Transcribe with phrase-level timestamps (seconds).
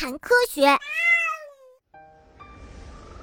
[0.00, 0.78] 谈科学。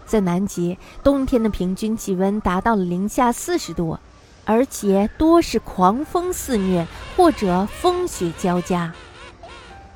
[0.05, 3.97] 在南极，冬天的平均气温达到了零下四十度，
[4.45, 6.85] 而且多是狂风肆虐
[7.15, 8.93] 或者风雪交加。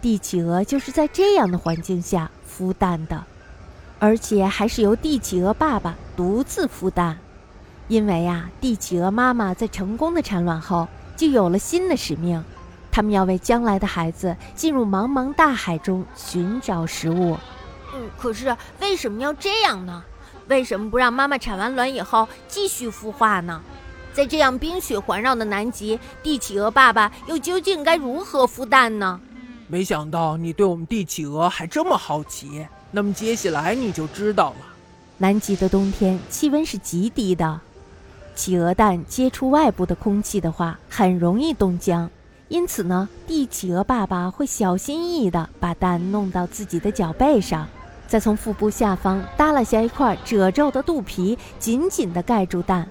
[0.02, 3.24] 帝企鹅就是在这样的环境下孵蛋的，
[4.00, 7.20] 而且还是由帝企鹅爸爸独自孵蛋。
[7.90, 12.44] 因为呀，帝企鹅妈妈在成功的产卵后，就有了新的使命，
[12.92, 17.38] 他们要为将来的孩子进入茫茫大海中寻找食物。
[17.94, 20.04] 嗯，可是为什么要这样呢？
[20.48, 23.62] 为什么不让妈妈产完卵以后继续孵化呢？
[24.14, 29.20] 在这样冰雪环绕的南极，帝企鹅爸爸又究竟该如何孵蛋呢？
[29.68, 34.58] 没想到你对我们帝企鹅还这么好奇，那么接下来你就知道了。
[35.18, 37.62] 南极的冬天气温是极低的，
[38.36, 42.10] 企鹅蛋接触外部的空气的话，很容易冻僵。
[42.52, 47.66] 因此呢，帝企鹅爸爸会小心翼翼地把蛋弄到自己的脚背上。
[48.10, 52.86] 再从腹部下方耷拉下一块褶皱的肚皮，紧紧地盖住蛋，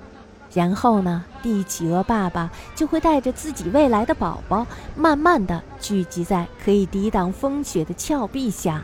[0.55, 8.83] 然后呢，帝企鹅爸爸就会带着自己未来的宝宝，慢慢地聚集在可以抵挡风雪的峭壁下，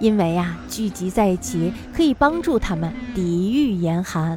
[0.00, 4.36] 因为呀，聚集在一起可以帮助他们抵御严寒。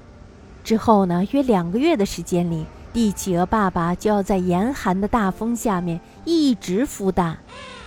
[0.64, 7.38] 之后呢，约两个月的时间里，帝企鹅爸爸就要在严寒的大风下面一直孵蛋，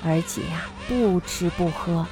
[0.04, 2.06] 而且呀，不吃不喝。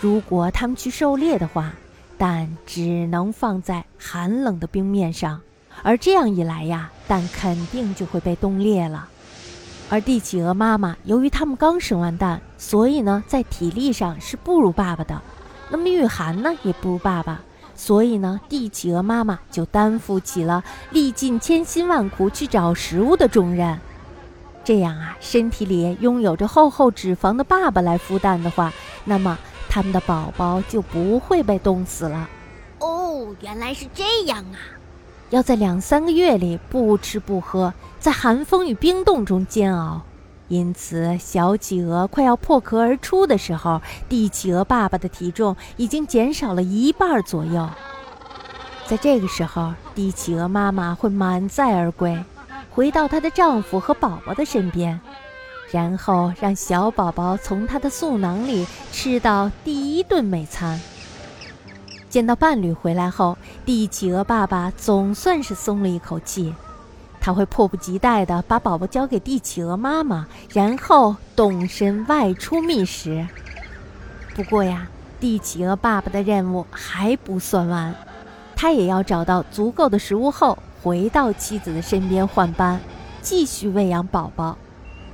[0.00, 1.74] 如果他们去狩猎的话，
[2.16, 5.42] 蛋只能放在寒冷的冰面上，
[5.82, 9.06] 而这样一来呀，蛋肯定就会被冻裂了。
[9.90, 15.20] 而帝企鹅妈妈由于他们刚生完蛋，所以呢，在体力上是不如爸爸的，
[15.70, 17.42] 那么御寒呢也不如爸爸，
[17.78, 23.78] 所以呢，帝企鹅妈妈就担负起了历尽千辛万苦去找食物的重任。
[24.64, 28.70] 这样啊，身体里拥有着厚厚脂肪的爸爸来孵蛋的话，
[29.04, 29.38] 那么。
[29.70, 32.26] 他们的宝宝就不会被冻死了。
[32.78, 34.56] 哦，原来是这样啊！
[35.28, 40.00] 要在两三个月里不吃不喝，在寒风与冰冻中煎熬。
[40.48, 47.68] 因此，小企鹅快要破壳而出的时候，帝企鹅爸爸的体重已经减少了一半左右。
[48.86, 52.18] 在这个时候，帝企鹅妈妈会满载而归，
[52.70, 54.98] 回到她的丈夫和宝宝的身边。
[55.70, 60.80] 然后让小宝宝从他的嗉囊里吃到第一顿美餐。
[62.08, 66.54] 见到伴侣回来后，帝企鹅爸爸总算是松了一口气。
[67.28, 73.28] 他会迫不及待地把宝宝交给帝企鹅妈妈，然后动身外出觅食。
[74.34, 74.88] 不过呀，
[75.20, 77.94] 帝企鹅爸爸的任务还不算完，
[78.56, 82.80] 他也要找到足够的食物后，回到妻子的身边换班，
[83.20, 84.56] 继续喂养宝宝。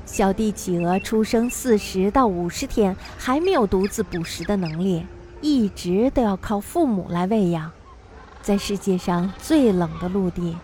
[0.06, 5.04] 小帝企鹅出生四十到五十天，还没有独自捕食的能力，
[5.40, 7.72] 一直都要靠父母来喂养。
[8.40, 10.56] 在世界上最冷的陆地，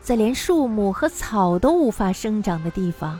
[0.00, 3.18] 在连树木和草都无法生长的地方，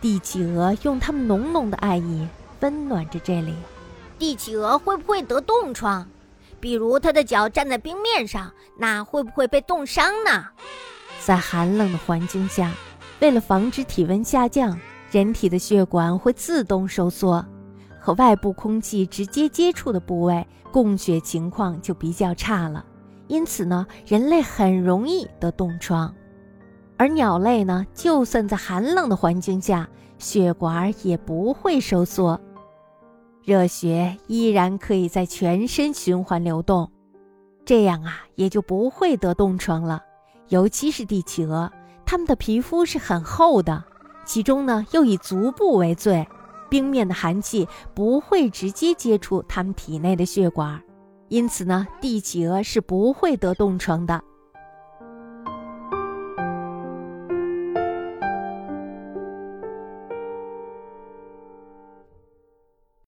[0.00, 2.28] 帝企鹅用它们浓浓的爱意
[2.60, 3.54] 温暖着这里。
[4.18, 6.06] 帝企鹅会不会得冻疮？
[6.60, 10.46] 比如它的脚站在冰面上，那会不会被冻伤呢？
[11.24, 12.72] 在寒冷的环境下，
[13.20, 14.78] 为了防止体温下降。
[15.12, 17.42] 人体的血管会自动收缩，
[18.00, 22.84] 和外部空气直接接触的部位供血情况就比较差了，
[23.28, 26.14] 因此呢，人类很容易得冻疮。
[26.96, 29.88] 而鸟类呢，就算在寒冷的环境下，
[30.18, 32.40] 血管也不会收缩，
[33.44, 36.90] 热血依然可以在全身循环流动，
[37.64, 40.02] 这样啊，也就不会得冻疮了。
[40.48, 41.70] 尤其是帝企鹅，
[42.06, 43.84] 它们的皮肤是很厚的。
[44.24, 46.26] 其中呢，又以足部为最，
[46.70, 50.80] 冰面的寒气不会直接接触它们体内的血管，
[51.28, 54.22] 因此呢，帝企鹅是不会得冻疮的。